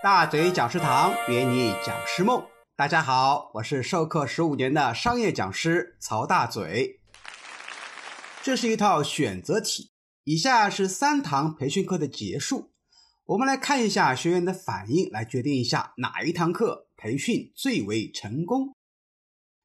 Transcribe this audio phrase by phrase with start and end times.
[0.00, 2.46] 大嘴讲师堂圆你讲师梦。
[2.76, 7.00] 大家好，我是授课十五年的商业讲师曹大嘴。
[8.40, 9.90] 这是一套选择题，
[10.22, 12.70] 以下是三堂培训课的结束，
[13.24, 18.76] 我们来看一下学员的反应，来决定一下哪一堂课培训最为成功。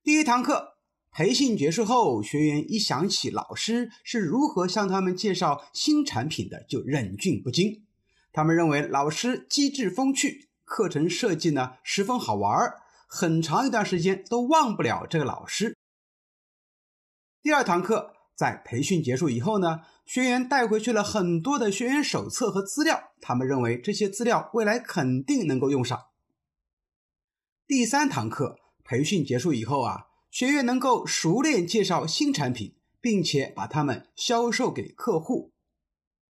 [0.02, 0.77] 第一堂课
[1.11, 7.86] 培训结束后，学员一想起老师是如何向他们介绍新产品的，就忍俊不禁。
[8.34, 12.74] 他们认为老师机智风趣，课程设计呢十分好玩
[13.07, 15.78] 很长一段时间都忘不了这个老师。
[17.43, 26.07] 第二堂课在培训结束以后呢，学员带回去了很多的学员手册和资料，他们认为这些资料未来肯定能够用上。
[27.68, 35.52] 第三堂课培训结束以后啊，学员能够熟练介绍新产品，并且把它们销售给客户。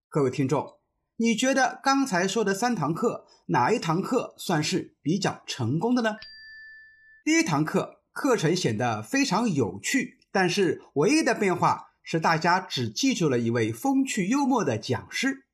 [0.09, 0.80] 各位听众。
[1.23, 6.17] 你觉得刚才说的三堂课哪一堂课算是比较成功的呢？
[7.23, 15.45] 第一堂课课程显得非常有趣，但是唯一的变化是大家只记住了一位风趣幽默的讲师。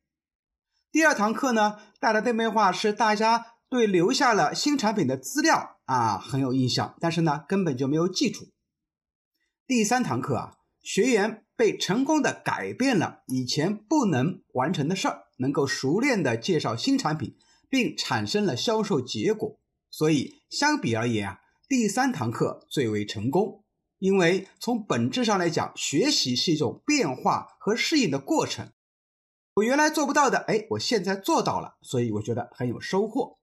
[0.92, 8.50] 第二堂课呢，带来的变化是大家对留下了新产品的资料啊很有印象，但是呢根本就没有记住。
[9.66, 15.24] 第三堂课啊，学员被成功的改变了以前不能完成的事儿。
[15.38, 17.36] 能够熟练的介绍新产品，
[17.68, 19.58] 并产生了销售结果，
[19.90, 23.64] 所以相比而言啊，第三堂课最为成功。
[23.98, 28.70] 因为从本质上来讲，学习是一种变化和适应的过程。
[29.56, 33.38] 我原来做不到的，哎，我现在做到了，所以我觉得很有收获。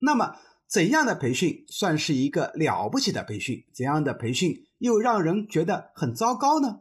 [0.00, 0.36] 那么，
[0.68, 3.64] 怎样的培训算是一个了不起的培训？
[3.72, 6.80] 怎样的培训又让人觉得很糟糕呢？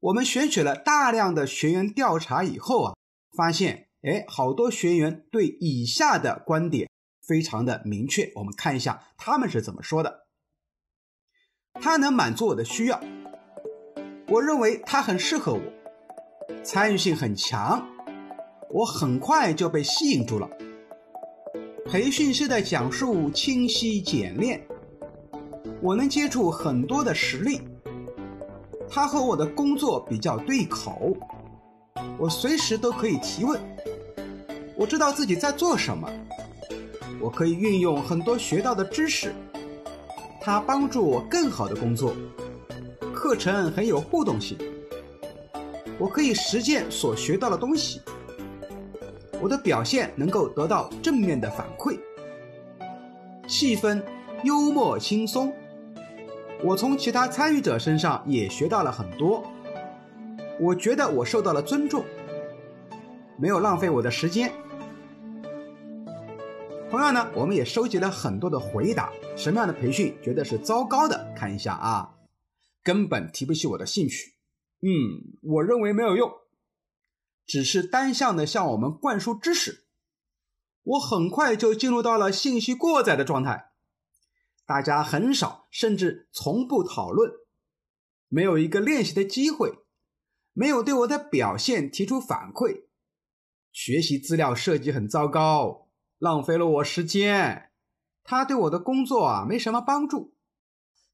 [0.00, 2.94] 我们选取了大量的学员调查以后啊。
[3.36, 6.88] 发现，哎，好多学员对以下的观点
[7.26, 8.30] 非常的明确。
[8.36, 10.28] 我们看一下他们是怎么说的。
[11.80, 13.02] 他能满足我的需要，
[14.28, 17.84] 我认为他很适合我，参与性很强，
[18.70, 20.48] 我很快就被吸引住了。
[21.86, 24.64] 培训师的讲述清晰简练，
[25.84, 27.60] 我能接触很多的实例，
[28.88, 31.14] 他和我的工作比较对口。
[32.16, 33.60] 我随时都可以提问，
[34.78, 36.08] 我知道自己在做什么，
[37.20, 39.34] 我可以运用很多学到的知识，
[40.40, 42.14] 它帮助我更好的工作。
[43.14, 44.56] 课程很有互动性，
[45.98, 48.00] 我可以实践所学到的东西，
[49.38, 51.98] 我的表现能够得到正面的反馈。
[53.46, 54.02] 气氛
[54.44, 55.52] 幽默轻松，
[56.62, 59.42] 我从其他参与者身上也学到了很多。
[60.60, 62.04] 我觉得我受到了尊重，
[63.36, 64.52] 没有浪费我的时间。
[66.90, 69.12] 同样呢，我们也收集了很多的回答。
[69.36, 71.32] 什么样的培训觉得是糟糕的？
[71.36, 72.14] 看一下啊，
[72.84, 74.34] 根本提不起我的兴趣。
[74.80, 76.30] 嗯，我认为没有用，
[77.44, 79.86] 只是单向的向我们灌输知识。
[80.84, 83.70] 我很快就进入到了信息过载的状态，
[84.66, 87.30] 大家很少，甚至从不讨论，
[88.28, 89.78] 没有一个练习的机会。
[90.56, 92.84] 没有对我的表现提出反馈，
[93.72, 95.88] 学习资料设计很糟糕，
[96.18, 97.72] 浪费了我时间。
[98.22, 100.36] 他对我的工作啊没什么帮助，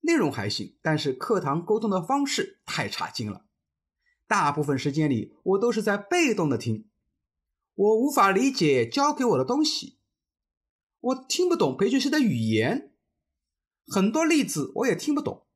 [0.00, 3.47] 内容还行，但是课堂沟通的方式太差劲了。
[4.28, 6.89] 大部分时间里我都是在被动的听，
[7.75, 9.99] 我无法理解教给我的东西，
[11.00, 12.90] 我听不懂培训师的语言，
[13.86, 15.46] 很多例子我也听不懂，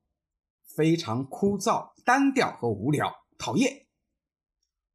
[0.76, 3.24] 非常枯燥、单调和无聊。
[3.36, 3.86] 讨厌。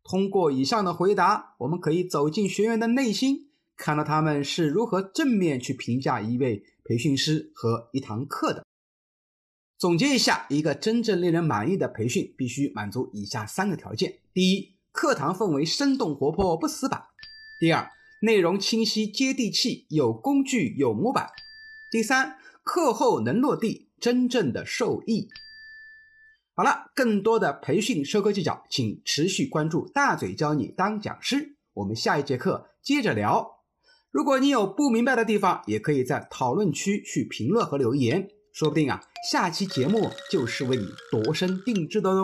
[0.01, 8.66] 通过以上的回答，我们可以走进学员的内心，看到他们是如何正面去评价一位培训师和一堂课的。
[9.78, 17.01] 总结一下，一个真正令人满意的培训必须满足以下三个条件：第一，课堂氛围生动活泼，不死板；
[17.59, 17.91] 第二，
[18.22, 21.28] 内容清晰接地气，有工具有模板；
[21.91, 22.37] 第三，
[22.70, 25.28] 课后能落地，真正的受益。
[26.54, 31.56] 好了，更多的培训收割技巧，请持续关注大嘴教你当讲师。
[31.74, 33.64] 我们下一节课接着聊。
[34.12, 39.02] 如果你有不明白的地方，也可以在讨论区去评论和留言，说不定啊，
[39.32, 42.24] 下期节目就是为你度身定制的哦。